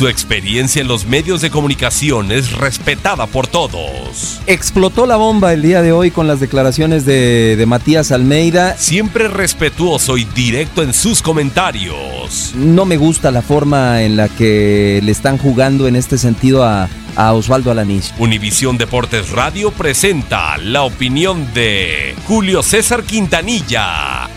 Su 0.00 0.08
experiencia 0.08 0.80
en 0.80 0.88
los 0.88 1.04
medios 1.04 1.42
de 1.42 1.50
comunicación 1.50 2.32
es 2.32 2.52
respetada 2.52 3.26
por 3.26 3.46
todos. 3.46 4.40
Explotó 4.46 5.04
la 5.04 5.16
bomba 5.16 5.52
el 5.52 5.60
día 5.60 5.82
de 5.82 5.92
hoy 5.92 6.10
con 6.10 6.26
las 6.26 6.40
declaraciones 6.40 7.04
de, 7.04 7.54
de 7.54 7.66
Matías 7.66 8.10
Almeida. 8.10 8.78
Siempre 8.78 9.28
respetuoso 9.28 10.16
y 10.16 10.24
directo 10.24 10.82
en 10.82 10.94
sus 10.94 11.20
comentarios. 11.20 12.54
No 12.54 12.86
me 12.86 12.96
gusta 12.96 13.30
la 13.30 13.42
forma 13.42 14.02
en 14.02 14.16
la 14.16 14.30
que 14.30 15.00
le 15.02 15.12
están 15.12 15.36
jugando 15.36 15.86
en 15.86 15.96
este 15.96 16.16
sentido 16.16 16.64
a, 16.64 16.88
a 17.14 17.34
Osvaldo 17.34 17.70
Alanís. 17.70 18.14
Univisión 18.18 18.78
Deportes 18.78 19.28
Radio 19.28 19.70
presenta 19.70 20.56
la 20.56 20.80
opinión 20.80 21.52
de 21.52 22.14
Julio 22.26 22.62
César 22.62 23.02
Quintanilla. 23.02 24.30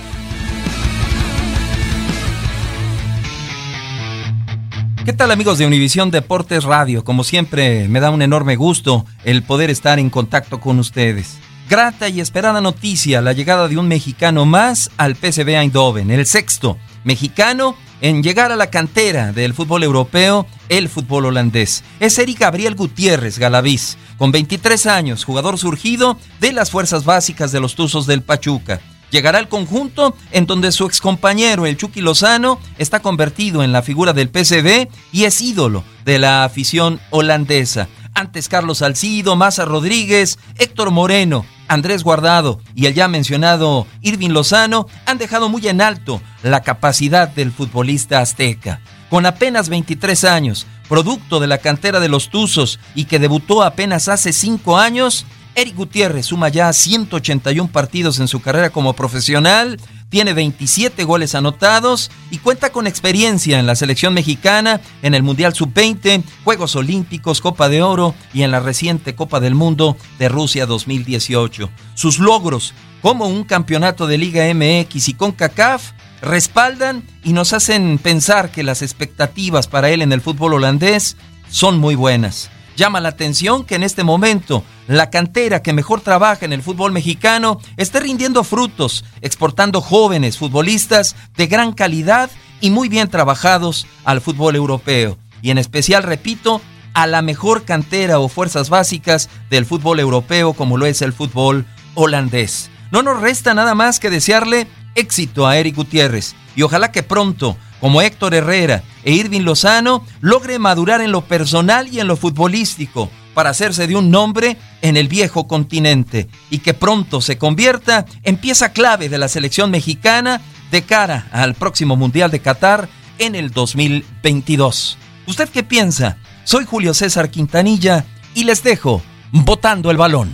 ¿Qué 5.05 5.11
tal 5.11 5.31
amigos 5.31 5.57
de 5.57 5.67
Univisión 5.67 6.11
Deportes 6.11 6.63
Radio? 6.63 7.03
Como 7.03 7.25
siempre, 7.25 7.89
me 7.89 7.99
da 7.99 8.09
un 8.09 8.21
enorme 8.21 8.55
gusto 8.55 9.05
el 9.25 9.43
poder 9.43 9.69
estar 9.69 9.99
en 9.99 10.09
contacto 10.09 10.61
con 10.61 10.79
ustedes. 10.79 11.39
Grata 11.69 12.07
y 12.07 12.21
esperada 12.21 12.61
noticia, 12.61 13.21
la 13.21 13.33
llegada 13.33 13.67
de 13.67 13.77
un 13.77 13.89
mexicano 13.89 14.45
más 14.45 14.91
al 14.95 15.17
PSV 15.17 15.49
Eindhoven, 15.49 16.09
el 16.09 16.25
sexto 16.25 16.77
mexicano 17.03 17.75
en 17.99 18.23
llegar 18.23 18.53
a 18.53 18.55
la 18.55 18.69
cantera 18.69 19.33
del 19.33 19.53
fútbol 19.53 19.83
europeo, 19.83 20.47
el 20.69 20.87
fútbol 20.87 21.25
holandés. 21.25 21.83
Es 21.99 22.17
Eric 22.17 22.39
Gabriel 22.39 22.75
Gutiérrez 22.75 23.39
Galaviz, 23.39 23.97
con 24.17 24.31
23 24.31 24.85
años, 24.85 25.25
jugador 25.25 25.57
surgido 25.57 26.17
de 26.39 26.53
las 26.53 26.71
fuerzas 26.71 27.03
básicas 27.03 27.51
de 27.51 27.59
los 27.59 27.75
Tuzos 27.75 28.07
del 28.07 28.21
Pachuca. 28.21 28.79
Llegará 29.13 29.37
al 29.37 29.47
conjunto 29.47 30.15
en 30.31 30.47
donde 30.47 30.71
su 30.71 30.87
excompañero, 30.87 31.67
el 31.67 31.77
Chucky 31.77 32.01
Lozano, 32.01 32.59
está 32.79 32.99
convertido 32.99 33.61
en 33.61 33.71
la 33.71 33.83
figura 33.83 34.11
del 34.11 34.29
PSV 34.29 34.87
y 35.11 35.25
es 35.25 35.39
ídolo 35.39 35.83
de 36.03 36.17
la 36.17 36.43
afición 36.43 36.99
holandesa. 37.11 37.87
Antes 38.15 38.49
Carlos 38.49 38.79
Salcido, 38.79 39.35
Maza 39.35 39.65
Rodríguez, 39.65 40.39
Héctor 40.57 40.89
Moreno, 40.89 41.45
Andrés 41.67 42.03
Guardado 42.03 42.59
y 42.73 42.87
el 42.87 42.95
ya 42.95 43.07
mencionado 43.07 43.85
Irving 44.01 44.31
Lozano 44.31 44.87
han 45.05 45.19
dejado 45.19 45.47
muy 45.47 45.67
en 45.67 45.81
alto 45.81 46.19
la 46.41 46.63
capacidad 46.63 47.27
del 47.27 47.51
futbolista 47.51 48.19
azteca. 48.19 48.81
Con 49.11 49.27
apenas 49.27 49.69
23 49.69 50.23
años, 50.23 50.65
producto 50.89 51.39
de 51.39 51.45
la 51.45 51.59
cantera 51.59 51.99
de 51.99 52.09
los 52.09 52.29
Tuzos 52.29 52.79
y 52.95 53.05
que 53.05 53.19
debutó 53.19 53.61
apenas 53.61 54.07
hace 54.07 54.33
5 54.33 54.79
años, 54.79 55.27
Eric 55.55 55.75
Gutiérrez 55.75 56.25
suma 56.25 56.49
ya 56.49 56.71
181 56.73 57.71
partidos 57.71 58.19
en 58.19 58.27
su 58.27 58.41
carrera 58.41 58.71
como 58.71 58.93
profesional, 58.93 59.79
tiene 60.09 60.33
27 60.33 61.03
goles 61.03 61.35
anotados 61.35 62.11
y 62.31 62.37
cuenta 62.37 62.71
con 62.71 62.87
experiencia 62.87 63.59
en 63.59 63.65
la 63.65 63.75
selección 63.75 64.13
mexicana, 64.13 64.81
en 65.01 65.13
el 65.15 65.23
Mundial 65.23 65.53
Sub-20, 65.53 66.23
Juegos 66.43 66.75
Olímpicos, 66.75 67.41
Copa 67.41 67.69
de 67.69 67.81
Oro 67.81 68.13
y 68.33 68.43
en 68.43 68.51
la 68.51 68.59
reciente 68.59 69.15
Copa 69.15 69.39
del 69.39 69.55
Mundo 69.55 69.97
de 70.19 70.29
Rusia 70.29 70.65
2018. 70.65 71.69
Sus 71.95 72.19
logros, 72.19 72.73
como 73.01 73.27
un 73.27 73.43
campeonato 73.43 74.07
de 74.07 74.17
Liga 74.17 74.45
MX 74.53 75.09
y 75.09 75.13
CONCACAF, 75.15 75.93
respaldan 76.21 77.03
y 77.23 77.33
nos 77.33 77.53
hacen 77.53 77.97
pensar 77.97 78.51
que 78.51 78.63
las 78.63 78.81
expectativas 78.81 79.67
para 79.67 79.89
él 79.89 80.01
en 80.01 80.13
el 80.13 80.21
fútbol 80.21 80.53
holandés 80.53 81.17
son 81.49 81.79
muy 81.79 81.95
buenas. 81.95 82.49
Llama 82.75 82.99
la 82.99 83.09
atención 83.09 83.65
que 83.65 83.75
en 83.75 83.83
este 83.83 84.03
momento 84.03 84.63
la 84.87 85.09
cantera 85.09 85.61
que 85.61 85.73
mejor 85.73 86.01
trabaja 86.01 86.45
en 86.45 86.53
el 86.53 86.63
fútbol 86.63 86.91
mexicano 86.91 87.59
esté 87.77 87.99
rindiendo 87.99 88.43
frutos, 88.43 89.05
exportando 89.21 89.79
jóvenes 89.79 90.37
futbolistas 90.37 91.15
de 91.37 91.47
gran 91.47 91.73
calidad 91.73 92.31
y 92.61 92.71
muy 92.71 92.89
bien 92.89 93.09
trabajados 93.09 93.85
al 94.05 94.21
fútbol 94.21 94.55
europeo. 94.55 95.17
Y 95.41 95.51
en 95.51 95.57
especial, 95.57 96.03
repito, 96.03 96.61
a 96.93 97.05
la 97.05 97.21
mejor 97.21 97.63
cantera 97.63 98.19
o 98.19 98.29
fuerzas 98.29 98.69
básicas 98.69 99.29
del 99.49 99.65
fútbol 99.65 99.99
europeo 99.99 100.53
como 100.53 100.77
lo 100.77 100.85
es 100.85 101.01
el 101.01 101.13
fútbol 101.13 101.65
holandés. 101.95 102.69
No 102.91 103.03
nos 103.03 103.19
resta 103.19 103.53
nada 103.53 103.75
más 103.75 103.99
que 103.99 104.09
desearle 104.09 104.67
éxito 104.95 105.47
a 105.47 105.57
Eric 105.57 105.75
Gutiérrez 105.75 106.35
y 106.55 106.61
ojalá 106.61 106.91
que 106.91 107.03
pronto 107.03 107.57
como 107.83 108.01
Héctor 108.01 108.33
Herrera 108.33 108.81
e 109.03 109.11
Irving 109.11 109.41
Lozano, 109.41 110.05
logre 110.21 110.57
madurar 110.57 111.01
en 111.01 111.11
lo 111.11 111.19
personal 111.25 111.89
y 111.89 111.99
en 111.99 112.07
lo 112.07 112.15
futbolístico 112.15 113.11
para 113.33 113.49
hacerse 113.49 113.87
de 113.87 113.97
un 113.97 114.09
nombre 114.09 114.55
en 114.81 114.95
el 114.95 115.09
viejo 115.09 115.49
continente 115.49 116.29
y 116.49 116.59
que 116.59 116.73
pronto 116.73 117.19
se 117.19 117.37
convierta 117.37 118.05
en 118.23 118.37
pieza 118.37 118.71
clave 118.71 119.09
de 119.09 119.17
la 119.17 119.27
selección 119.27 119.69
mexicana 119.69 120.39
de 120.71 120.83
cara 120.83 121.27
al 121.33 121.55
próximo 121.55 121.97
Mundial 121.97 122.31
de 122.31 122.39
Qatar 122.39 122.87
en 123.19 123.35
el 123.35 123.51
2022. 123.51 124.97
¿Usted 125.27 125.49
qué 125.49 125.63
piensa? 125.63 126.15
Soy 126.45 126.63
Julio 126.63 126.93
César 126.93 127.29
Quintanilla 127.31 128.05
y 128.33 128.45
les 128.45 128.63
dejo 128.63 129.01
botando 129.33 129.91
el 129.91 129.97
balón. 129.97 130.31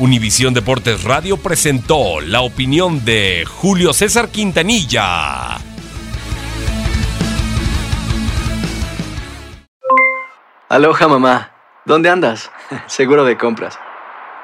Univisión 0.00 0.54
Deportes 0.54 1.04
Radio 1.04 1.36
presentó 1.36 2.20
la 2.20 2.40
opinión 2.40 3.04
de 3.04 3.44
Julio 3.46 3.92
César 3.92 4.28
Quintanilla. 4.28 5.58
Aloha 10.68 11.06
mamá. 11.06 11.52
¿Dónde 11.84 12.10
andas? 12.10 12.50
Seguro 12.86 13.24
de 13.24 13.38
compras. 13.38 13.78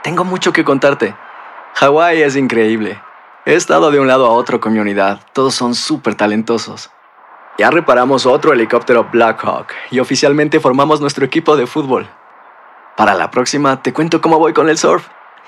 Tengo 0.04 0.24
mucho 0.24 0.52
que 0.52 0.62
contarte. 0.62 1.16
Hawái 1.74 2.22
es 2.22 2.36
increíble. 2.36 3.02
He 3.44 3.54
estado 3.54 3.90
de 3.90 3.98
un 3.98 4.06
lado 4.06 4.26
a 4.26 4.30
otro 4.30 4.60
con 4.60 4.72
mi 4.72 4.78
unidad. 4.78 5.20
Todos 5.32 5.56
son 5.56 5.74
súper 5.74 6.14
talentosos. 6.14 6.92
Ya 7.58 7.72
reparamos 7.72 8.24
otro 8.24 8.52
helicóptero 8.52 9.08
Blackhawk 9.10 9.66
y 9.90 9.98
oficialmente 9.98 10.60
formamos 10.60 11.00
nuestro 11.00 11.24
equipo 11.24 11.56
de 11.56 11.66
fútbol. 11.66 12.08
Para 12.96 13.14
la 13.14 13.32
próxima 13.32 13.82
te 13.82 13.92
cuento 13.92 14.20
cómo 14.20 14.38
voy 14.38 14.52
con 14.52 14.68
el 14.68 14.78
surf 14.78 15.08